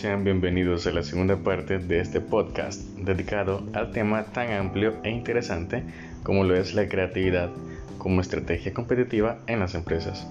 [0.00, 5.10] Sean bienvenidos a la segunda parte de este podcast dedicado al tema tan amplio e
[5.10, 5.84] interesante
[6.22, 7.50] como lo es la creatividad
[7.98, 10.26] como estrategia competitiva en las empresas.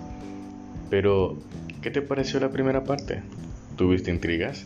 [0.89, 1.37] Pero,
[1.83, 3.21] ¿qué te pareció la primera parte?
[3.75, 4.65] ¿Tuviste intrigas?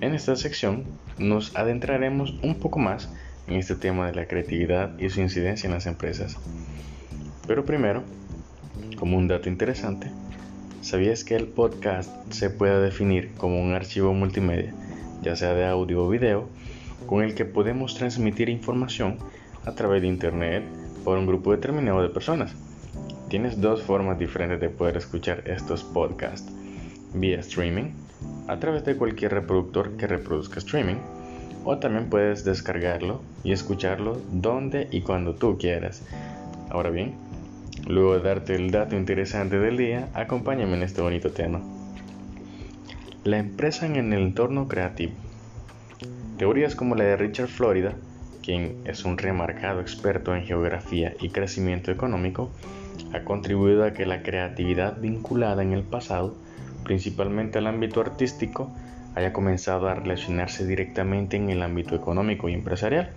[0.00, 0.84] En esta sección
[1.18, 3.12] nos adentraremos un poco más
[3.48, 6.38] en este tema de la creatividad y su incidencia en las empresas.
[7.48, 8.04] Pero primero,
[9.00, 10.12] como un dato interesante,
[10.86, 14.72] ¿sabías que el podcast se puede definir como un archivo multimedia,
[15.20, 16.46] ya sea de audio o video,
[17.08, 19.16] con el que podemos transmitir información
[19.64, 20.62] a través de Internet
[21.02, 22.54] por un grupo determinado de personas?
[23.28, 26.52] Tienes dos formas diferentes de poder escuchar estos podcasts.
[27.14, 27.90] Vía streaming,
[28.46, 30.98] a través de cualquier reproductor que reproduzca streaming,
[31.64, 36.04] o también puedes descargarlo y escucharlo donde y cuando tú quieras.
[36.70, 37.14] Ahora bien,
[37.86, 41.60] luego de darte el dato interesante del día, acompáñame en este bonito tema.
[43.24, 45.12] La empresa en el entorno creativo.
[46.36, 47.94] Teorías como la de Richard Florida,
[48.42, 52.50] quien es un remarcado experto en geografía y crecimiento económico,
[53.12, 56.36] ha contribuido a que la creatividad vinculada en el pasado,
[56.84, 58.70] principalmente al ámbito artístico,
[59.14, 63.10] haya comenzado a relacionarse directamente en el ámbito económico y empresarial.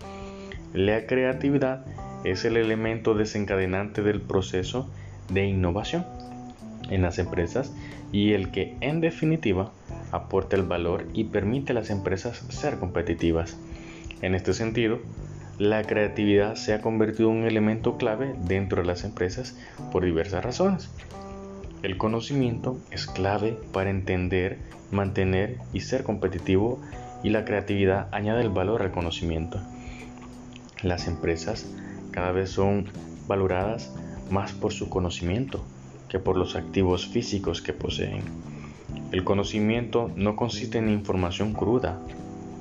[0.74, 1.86] La creatividad
[2.24, 4.90] es el elemento desencadenante del proceso
[5.30, 6.06] de innovación
[6.90, 7.74] en las empresas
[8.12, 9.72] y el que en definitiva
[10.12, 13.58] aporta el valor y permite a las empresas ser competitivas.
[14.22, 15.00] En este sentido,
[15.60, 19.58] la creatividad se ha convertido en un elemento clave dentro de las empresas
[19.92, 20.90] por diversas razones.
[21.84, 24.58] El conocimiento es clave para entender,
[24.92, 26.82] mantener y ser competitivo
[27.24, 29.62] y la creatividad añade el valor al conocimiento.
[30.82, 31.70] Las empresas
[32.12, 32.86] cada vez son
[33.28, 33.94] valoradas
[34.30, 35.64] más por su conocimiento
[36.10, 38.24] que por los activos físicos que poseen.
[39.12, 42.00] El conocimiento no consiste en información cruda,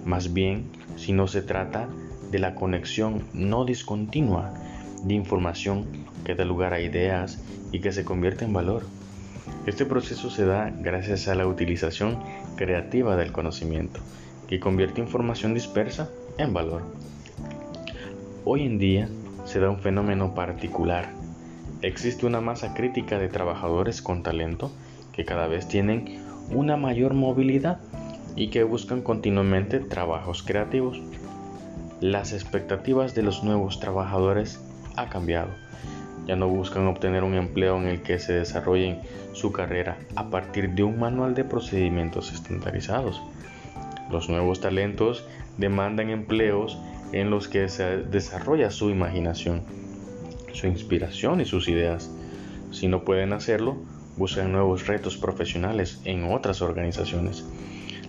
[0.04, 0.64] más bien
[0.96, 1.88] si no se trata
[2.30, 4.52] de la conexión no discontinua
[5.04, 5.86] de información
[6.24, 8.84] que da lugar a ideas y que se convierte en valor.
[9.66, 12.18] Este proceso se da gracias a la utilización
[12.56, 14.00] creativa del conocimiento,
[14.48, 16.82] que convierte información dispersa en valor.
[18.44, 19.08] Hoy en día
[19.48, 21.08] se da un fenómeno particular.
[21.80, 24.70] Existe una masa crítica de trabajadores con talento
[25.12, 27.80] que cada vez tienen una mayor movilidad
[28.36, 31.00] y que buscan continuamente trabajos creativos.
[32.02, 34.60] Las expectativas de los nuevos trabajadores
[34.96, 35.50] ha cambiado
[36.28, 39.00] ya no buscan obtener un empleo en el que se desarrollen
[39.32, 43.22] su carrera a partir de un manual de procedimientos estandarizados.
[44.10, 45.26] Los nuevos talentos
[45.56, 46.78] demandan empleos
[47.12, 49.62] en los que se desarrolla su imaginación,
[50.52, 52.10] su inspiración y sus ideas.
[52.70, 53.76] Si no pueden hacerlo,
[54.16, 57.44] buscan nuevos retos profesionales en otras organizaciones.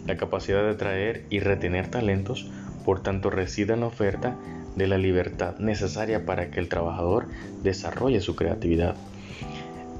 [0.06, 2.50] La capacidad de atraer y retener talentos,
[2.84, 4.36] por tanto, reside en la oferta
[4.76, 7.28] de la libertad necesaria para que el trabajador
[7.64, 8.96] desarrolle su creatividad.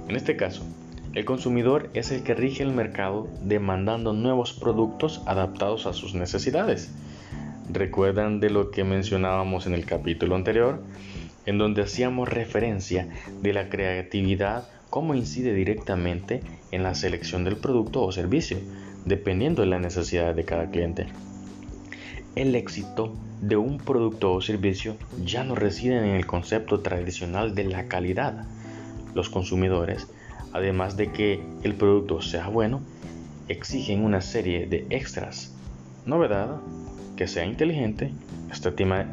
[0.08, 0.64] En este caso,
[1.14, 6.92] el consumidor es el que rige el mercado demandando nuevos productos adaptados a sus necesidades.
[7.72, 10.82] ¿Recuerdan de lo que mencionábamos en el capítulo anterior?
[11.46, 13.08] En donde hacíamos referencia
[13.44, 16.42] de la creatividad cómo incide directamente
[16.72, 18.58] en la selección del producto o servicio,
[19.06, 21.06] dependiendo de la necesidad de cada cliente.
[22.36, 27.66] El éxito de un producto o servicio ya no residen en el concepto tradicional de
[27.66, 28.48] la calidad.
[29.14, 30.08] Los consumidores,
[30.54, 32.82] además de que el producto sea bueno,
[33.48, 35.56] exigen una serie de extras.
[36.06, 36.62] Novedad,
[37.20, 38.14] que sea inteligente,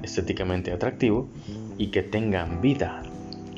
[0.05, 1.29] estéticamente atractivo
[1.77, 3.03] y que tengan vida,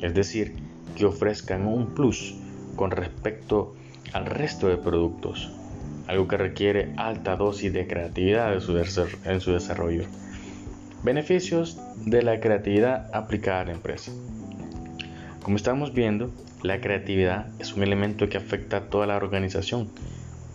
[0.01, 0.55] es decir,
[0.95, 2.33] que ofrezcan un plus
[2.75, 3.75] con respecto
[4.11, 5.51] al resto de productos,
[6.07, 10.05] algo que requiere alta dosis de creatividad en su desarrollo.
[11.03, 14.11] Beneficios de la creatividad aplicada a la empresa.
[15.43, 16.31] Como estamos viendo,
[16.63, 19.89] la creatividad es un elemento que afecta a toda la organización,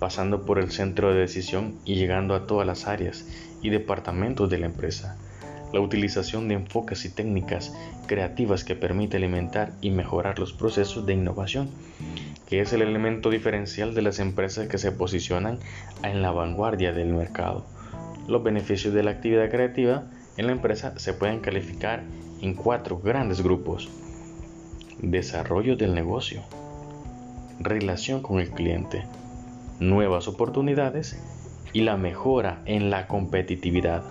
[0.00, 3.24] pasando por el centro de decisión y llegando a todas las áreas
[3.64, 5.16] y departamentos de la empresa.
[5.72, 7.74] La utilización de enfoques y técnicas
[8.06, 11.70] creativas que permite alimentar y mejorar los procesos de innovación,
[12.46, 15.58] que es el elemento diferencial de las empresas que se posicionan
[16.04, 17.64] en la vanguardia del mercado.
[18.28, 20.04] Los beneficios de la actividad creativa
[20.36, 22.04] en la empresa se pueden calificar
[22.42, 23.88] en cuatro grandes grupos.
[25.00, 26.42] Desarrollo del negocio,
[27.60, 29.04] relación con el cliente,
[29.80, 31.18] nuevas oportunidades
[31.74, 34.04] y la mejora en la competitividad.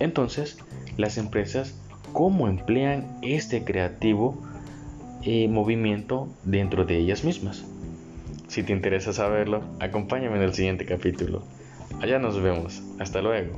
[0.00, 0.58] Entonces,
[0.96, 1.78] las empresas,
[2.12, 4.42] ¿cómo emplean este creativo
[5.22, 7.64] eh, movimiento dentro de ellas mismas?
[8.48, 11.44] Si te interesa saberlo, acompáñame en el siguiente capítulo.
[12.00, 12.82] Allá nos vemos.
[12.98, 13.52] Hasta luego.